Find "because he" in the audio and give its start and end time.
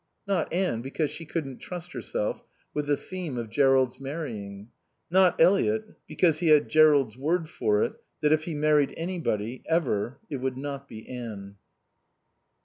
6.07-6.47